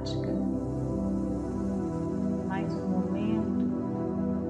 prática, 0.00 0.32
mais 2.48 2.74
um 2.74 2.88
momento 2.88 3.66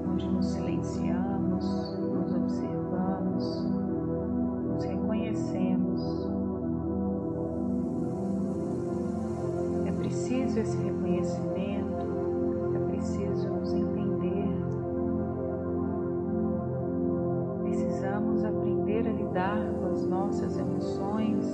onde 0.09 0.25
nos 0.27 0.45
silenciamos, 0.47 1.97
nos 1.99 2.33
observamos, 2.33 3.65
nos 4.65 4.85
reconhecemos. 4.85 6.29
É 9.85 9.91
preciso 9.91 10.59
esse 10.59 10.77
reconhecimento, 10.77 12.07
é 12.75 12.91
preciso 12.91 13.49
nos 13.49 13.73
entender. 13.73 14.47
Precisamos 17.63 18.45
aprender 18.45 19.05
a 19.05 19.11
lidar 19.11 19.59
com 19.81 19.87
as 19.87 20.05
nossas 20.07 20.57
emoções 20.57 21.45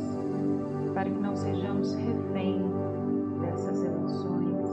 para 0.94 1.10
que 1.10 1.20
não 1.20 1.36
sejamos 1.36 1.96
refém 1.96 2.77
dessas 3.58 3.84
emoções. 3.84 4.70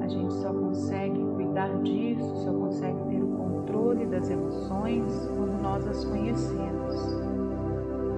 A 0.00 0.08
gente 0.08 0.32
só 0.32 0.52
consegue 0.52 1.22
cuidar 1.34 1.68
disso, 1.82 2.36
só 2.36 2.52
consegue 2.52 2.98
ter 3.10 3.22
o 3.22 3.28
controle 3.28 4.06
das 4.06 4.30
emoções 4.30 5.28
quando 5.36 5.62
nós 5.62 5.86
as 5.86 6.02
conhecemos. 6.04 7.16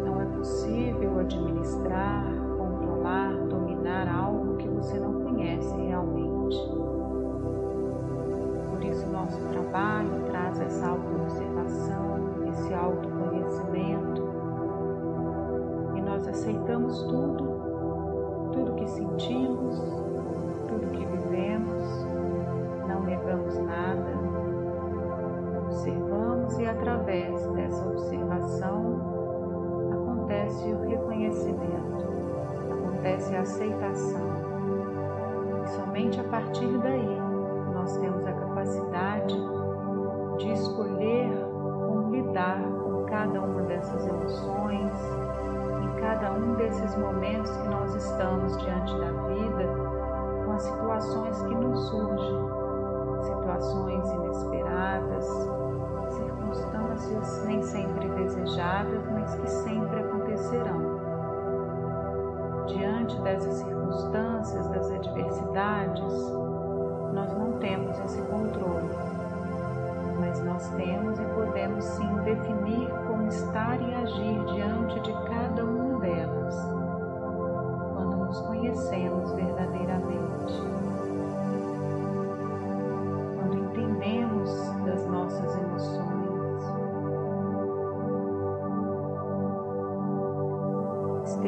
Não 0.05 0.23
é 0.23 0.25
possível 0.37 1.19
administrar, 1.19 2.25
controlar, 2.57 3.33
dominar 3.49 4.09
algo 4.09 4.57
que 4.57 4.69
você 4.69 5.01
não 5.01 5.21
conhece 5.21 5.75
realmente. 5.75 6.57
Por 8.71 8.85
isso, 8.85 9.05
nosso 9.09 9.41
trabalho 9.49 10.23
traz 10.27 10.61
essa 10.61 10.87
auto-observação, 10.87 12.21
esse 12.51 12.73
autoconhecimento 12.73 14.27
nós 16.17 16.29
aceitamos 16.29 17.03
tudo, 17.03 17.46
tudo 18.57 18.75
que 18.75 18.89
sentimos, 18.89 19.79
tudo 20.67 20.91
que 20.93 21.05
vivemos, 21.05 22.07
não 22.89 23.03
negamos 23.03 23.59
nada, 23.59 24.13
observamos 25.59 26.59
e 26.59 26.67
através 26.67 27.47
dessa 27.49 27.87
observação 27.87 28.99
acontece 29.93 30.73
o 30.73 30.89
reconhecimento, 30.89 32.09
acontece 32.73 33.37
a 33.37 33.41
aceitação. 33.43 34.47
E 35.63 35.69
somente 35.69 36.19
a 36.19 36.25
partir 36.25 36.79
daí 36.79 37.21
nós 37.75 37.95
temos 37.99 38.25
a 38.27 38.33
capacidade 38.33 39.37
de 40.39 40.53
escolher 40.53 41.31
como 41.87 42.11
lidar 42.11 42.63
com 42.63 43.05
cada 43.05 43.43
uma 43.43 43.63
dessas 43.63 44.07
emoções, 44.07 44.93
cada 46.07 46.33
um 46.33 46.55
desses 46.55 46.97
momentos 46.97 47.26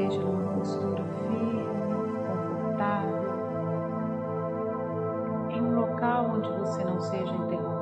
Esteja 0.09 0.27
numa 0.27 0.53
postura 0.55 1.05
firme, 1.05 1.65
confortável, 2.27 3.29
em 5.51 5.61
um 5.61 5.81
local 5.81 6.31
onde 6.37 6.51
você 6.51 6.83
não 6.85 6.99
seja 6.99 7.35
interrompido. 7.35 7.79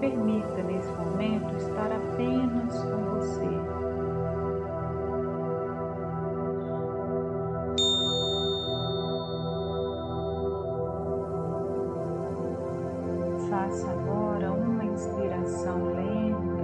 permita 0.00 0.62
nesse 0.62 0.90
momento 0.92 1.56
estar 1.56 1.90
apenas 1.90 2.82
com 2.82 3.04
você. 3.14 3.48
Faça 13.48 13.90
agora 13.90 14.52
uma 14.52 14.84
inspiração 14.84 15.84
lenta, 15.94 16.55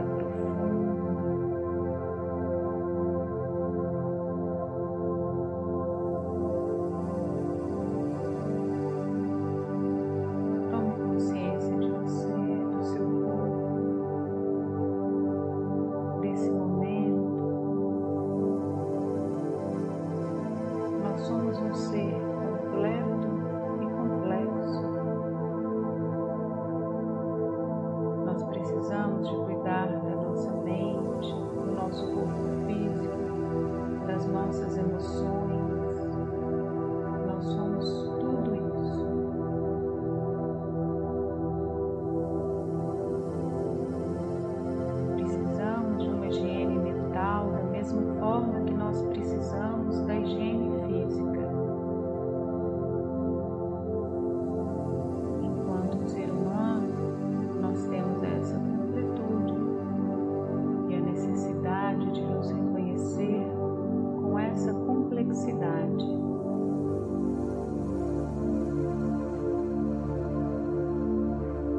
complexidade. 65.23 66.05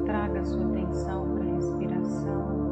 Traga 0.06 0.46
sua 0.46 0.66
atenção 0.66 1.36
para 1.36 1.44
a 1.44 1.56
respiração. 1.56 2.63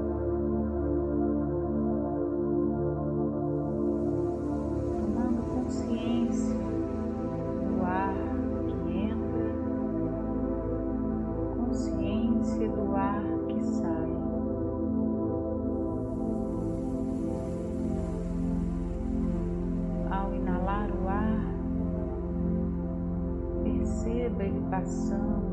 Passando 24.71 25.51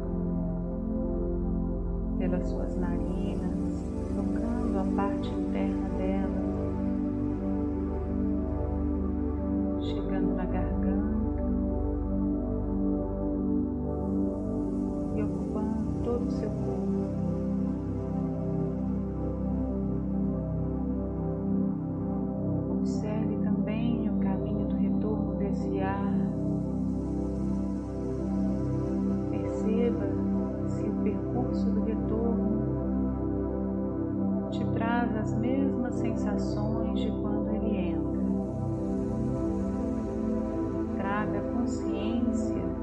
pelas 2.19 2.49
suas 2.49 2.75
narinas, 2.77 3.93
tocando 4.15 4.79
a 4.79 4.85
parte 4.97 5.29
interna 5.29 5.89
dela, 5.99 6.48
as 35.19 35.33
mesmas 35.35 35.97
sensações 35.97 37.01
de 37.01 37.11
quando 37.11 37.49
ele 37.55 37.77
entra. 37.77 38.19
Traga 40.97 41.41
consciência 41.41 42.78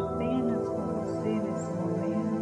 apenas 0.00 0.68
com 0.68 0.82
você 0.82 1.28
nesse 1.28 1.72
momento. 1.74 2.39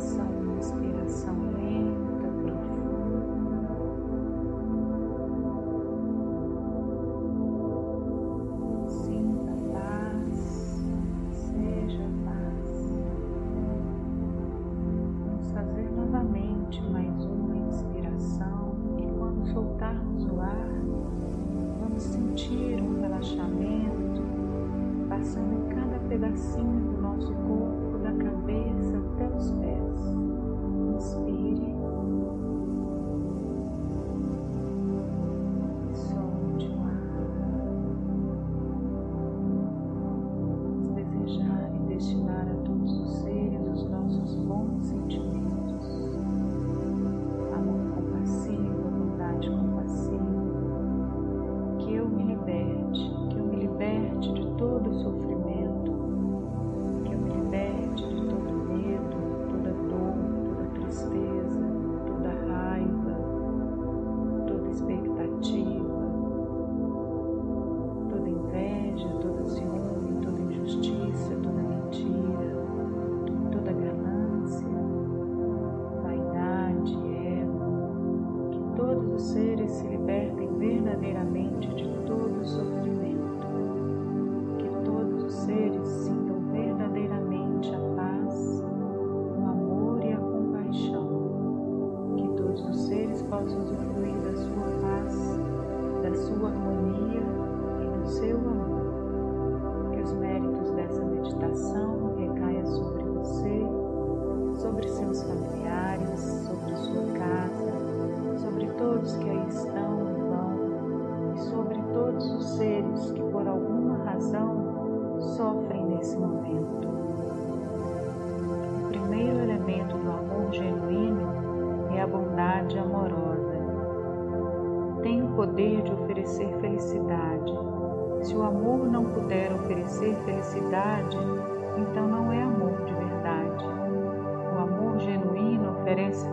inspiração 0.00 0.58
expiração. 0.58 1.49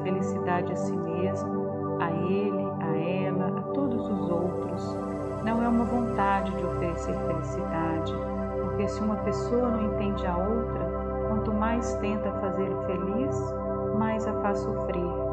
Felicidade 0.03 0.71
a 0.71 0.75
si 0.75 0.95
mesmo, 0.95 1.97
a 2.01 2.11
ele, 2.11 2.67
a 2.81 2.97
ela, 2.97 3.59
a 3.59 3.61
todos 3.73 4.09
os 4.09 4.29
outros. 4.29 4.97
Não 5.43 5.63
é 5.63 5.67
uma 5.67 5.85
vontade 5.85 6.51
de 6.55 6.65
oferecer 6.65 7.13
felicidade, 7.13 8.13
porque 8.61 8.87
se 8.87 9.01
uma 9.01 9.15
pessoa 9.17 9.69
não 9.69 9.93
entende 9.93 10.25
a 10.25 10.37
outra, 10.37 10.87
quanto 11.27 11.53
mais 11.53 11.93
tenta 11.95 12.31
fazer 12.33 12.69
feliz, 12.85 13.55
mais 13.97 14.27
a 14.27 14.33
faz 14.41 14.59
sofrer. 14.59 15.27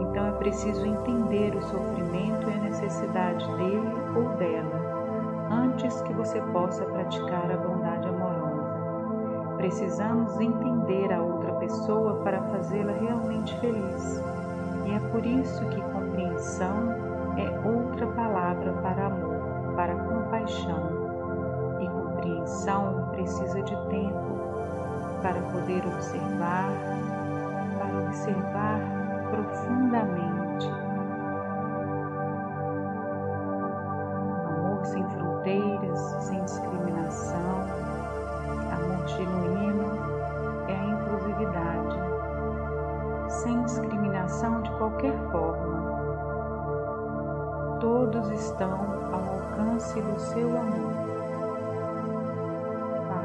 Então 0.00 0.26
é 0.26 0.32
preciso 0.32 0.84
entender 0.86 1.54
o 1.54 1.62
sofrimento 1.62 2.50
e 2.50 2.52
a 2.52 2.62
necessidade 2.62 3.46
dele 3.56 3.92
ou 4.16 4.28
dela, 4.36 5.48
antes 5.50 6.00
que 6.02 6.12
você 6.12 6.40
possa 6.52 6.84
praticar 6.84 7.50
a 7.50 7.56
bondade 7.56 8.08
amorosa. 8.08 8.52
Precisamos 9.56 10.40
entender 10.40 11.12
a 11.12 11.22
outra 11.22 11.31
pessoa 11.62 12.16
para 12.24 12.42
fazê-la 12.42 12.92
realmente 12.92 13.56
feliz. 13.60 14.20
E 14.84 14.92
é 14.92 14.98
por 15.10 15.24
isso 15.24 15.64
que 15.66 15.80
compreensão 15.80 16.92
é 17.38 17.68
outra 17.68 18.06
palavra 18.08 18.72
para 18.82 19.06
amor, 19.06 19.74
para 19.76 19.94
compaixão. 19.94 20.90
E 21.80 21.88
compreensão 21.88 23.08
precisa 23.12 23.62
de 23.62 23.76
tempo 23.88 24.38
para 25.22 25.40
poder 25.52 25.86
observar, 25.86 26.68
para 27.78 27.98
observar 28.06 28.80
profundamente. 29.30 30.41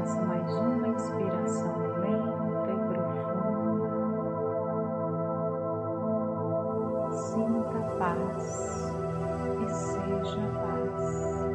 Faça 0.08 0.22
mais 0.22 0.50
uma 0.56 0.88
inspiração 0.88 1.76
lenta 2.00 2.72
e 2.72 2.78
profunda. 2.88 3.90
Sinta 7.12 7.78
paz 7.98 8.90
e 9.60 9.68
seja 9.68 10.40
paz. 10.62 11.47